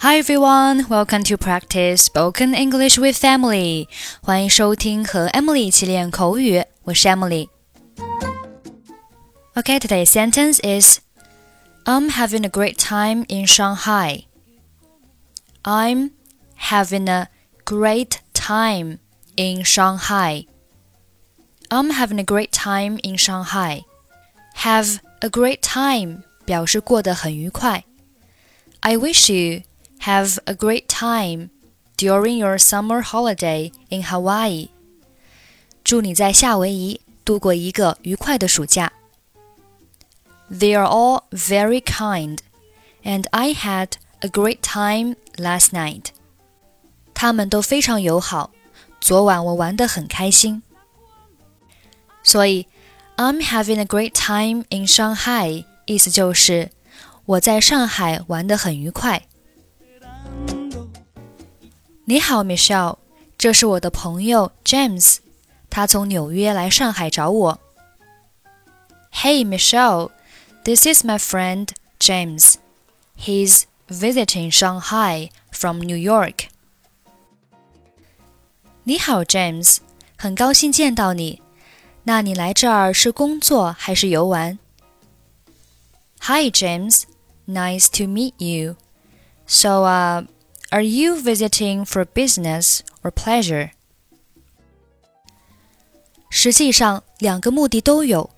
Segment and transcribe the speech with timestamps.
[0.00, 3.88] Hi everyone, welcome to practice spoken English with Emily.
[4.22, 11.00] 欢迎收听和 Emily 一起练口语，我是 Emily。Okay, today's sentence is
[11.84, 14.24] I'm having a great time in Shanghai.
[15.62, 16.12] I'm
[16.70, 17.28] having a
[17.64, 18.98] great time
[19.36, 20.46] in Shanghai.
[21.68, 23.82] I'm having a great time in Shanghai.
[24.58, 27.84] Have a great time 表示过得很愉快。
[28.80, 29.62] I wish you
[30.00, 31.50] have a great time
[31.96, 34.68] during your summer holiday in Hawaii.
[35.82, 38.92] 祝你在夏威夷度过一个愉快的暑假。
[40.50, 42.38] They are all very kind,
[43.02, 46.06] and I had a great time last night.
[47.14, 48.50] 他们都非常友好，
[49.00, 50.62] 昨晚我玩得很开心。
[52.22, 52.66] 所以，
[53.16, 56.70] I'm having a great time in Shanghai，意思就是
[57.24, 59.22] 我在上海玩得很愉快。
[62.10, 62.98] 你好，Michelle，
[63.36, 65.18] 这是我的朋友 James，
[65.68, 67.60] 他从纽约来上海找我。
[69.12, 72.54] Hey Michelle，this is my friend James.
[73.18, 76.46] He's visiting Shanghai from New York.
[78.84, 79.78] 你好，James，
[80.16, 81.42] 很高兴见到你。
[82.04, 84.58] 那你来这儿是工作还是游玩？
[86.20, 87.02] Hi James,
[87.48, 88.76] nice to meet you.
[89.46, 90.26] So, uh,
[90.70, 93.70] are you visiting for business or pleasure?
[96.28, 98.30] 实际上，两个目的都有。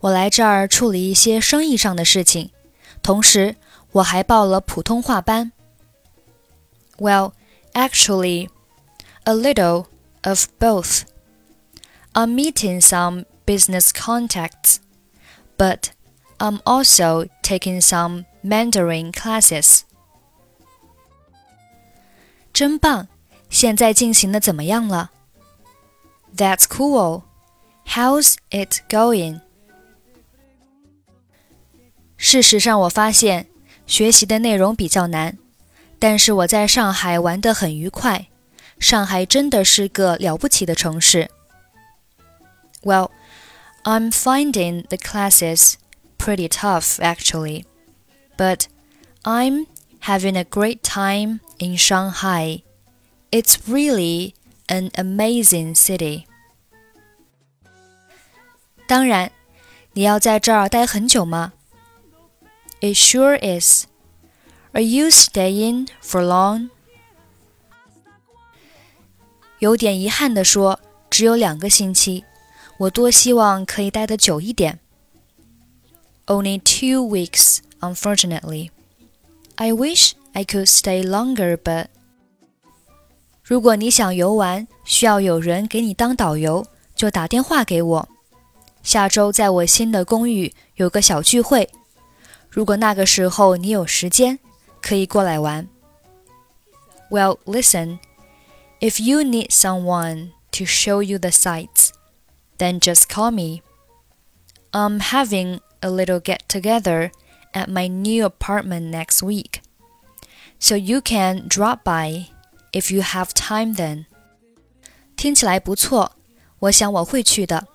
[0.00, 2.50] 我来这儿处理一些生意上的事情，
[3.02, 3.56] 同时
[3.92, 5.52] 我还报了普通话班。
[6.98, 7.32] Well,
[7.74, 8.48] actually,
[9.24, 9.86] a little
[10.22, 11.02] of both.
[12.12, 14.78] I'm meeting some business contacts,
[15.56, 15.90] but
[16.38, 19.82] I'm also taking some Mandarin classes.
[22.52, 23.08] 真棒！
[23.50, 25.10] 现在进行的怎么样了？
[26.36, 27.22] That's cool.
[27.86, 29.40] How's it going?
[32.16, 33.46] 事实上，我发现
[33.86, 35.38] 学习的内容比较难，
[35.98, 38.26] 但是我在上海玩得很愉快。
[38.78, 41.30] 上海真的是个了不起的城市。
[42.82, 43.10] well,
[43.84, 45.74] I'm finding the classes
[46.18, 47.64] pretty tough actually,
[48.36, 48.66] but
[49.22, 49.66] I'm
[50.02, 52.62] having a great time in Shanghai.
[53.30, 54.34] It's really
[54.68, 56.24] an amazing city.
[58.86, 59.30] 当然，
[59.92, 61.52] 你要在这儿待很久吗？
[62.80, 63.86] It sure is.
[64.72, 66.70] Are you staying for long?
[69.58, 70.80] 有点遗憾地说，
[71.10, 72.24] 只有两个星期。
[72.78, 74.78] 我多希望可以待得久一点。
[76.26, 78.70] Only two weeks, unfortunately.
[79.56, 81.86] I wish I could stay longer, but
[83.42, 88.08] 如果你想游玩，需要有人给你当导游，就打电话给我。
[88.82, 91.68] 下周在我新的公寓有个小聚会，
[92.48, 94.38] 如果那个时候你有时间，
[94.80, 95.68] 可以过来玩。
[97.10, 97.98] Well, listen,
[98.80, 101.90] if you need someone to show you the sights
[102.58, 103.62] then just call me.
[104.72, 107.10] I'm having a little get together
[107.52, 109.60] at my new apartment next week.
[110.58, 112.26] So you can drop by
[112.72, 114.06] if you have time then.
[115.16, 116.12] 听起来不错，
[116.60, 117.68] 我想我会去的。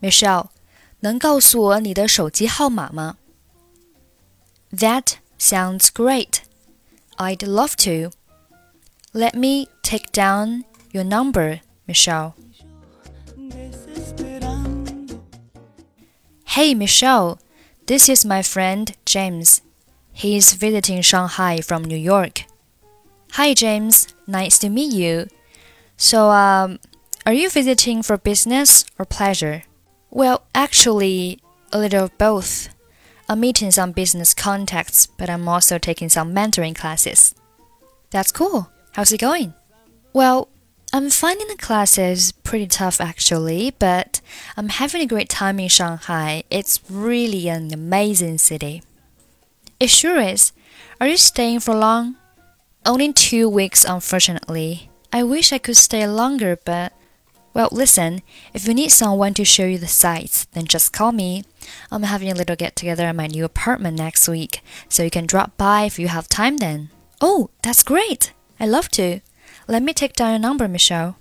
[0.00, 0.48] Michelle，
[1.00, 3.16] 能告诉我你的手机号码吗？
[4.72, 6.38] That sounds great.
[7.16, 8.10] I'd love to.
[9.12, 12.34] Let me take down your number, Michelle.
[16.46, 17.38] Hey, Michelle,
[17.89, 19.61] this is my friend James.
[20.13, 22.43] He's visiting Shanghai from New York.
[23.31, 24.07] Hi, James.
[24.27, 25.25] Nice to meet you.
[25.97, 26.77] So, um,
[27.25, 29.63] are you visiting for business or pleasure?
[30.11, 31.39] Well, actually,
[31.73, 32.69] a little of both.
[33.27, 37.33] I'm meeting some business contacts, but I'm also taking some Mandarin classes.
[38.11, 38.69] That's cool.
[38.91, 39.55] How's it going?
[40.13, 40.47] Well,
[40.91, 44.21] I'm finding the classes pretty tough actually, but
[44.57, 46.43] I'm having a great time in Shanghai.
[46.49, 48.81] It's really an amazing city.
[49.79, 50.51] It sure is.
[50.99, 52.15] Are you staying for long?
[52.87, 54.89] Only two weeks, unfortunately.
[55.13, 56.93] I wish I could stay longer, but.
[57.53, 58.21] Well, listen,
[58.53, 61.43] if you need someone to show you the sights, then just call me.
[61.91, 65.27] I'm having a little get together at my new apartment next week, so you can
[65.27, 66.89] drop by if you have time then.
[67.21, 68.33] Oh, that's great!
[68.59, 69.21] I love to.
[69.68, 71.14] Let me take down your number, Michelle.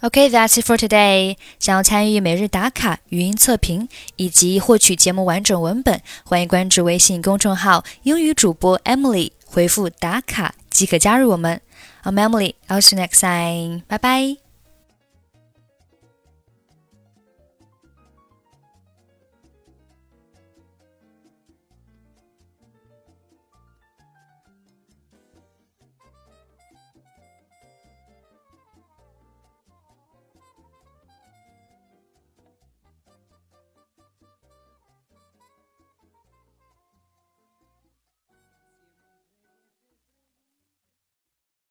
[0.00, 1.36] Okay, that's it for today.
[1.58, 11.60] 想要参与每日打卡、语音测评以及获取节目完整文本，欢迎关注微信公众号“英语主播 Emily”，回复“打卡”即可加入我们。
[12.02, 12.54] I'm Emily.
[12.68, 13.82] I'll see you next time.
[13.88, 14.47] Bye bye.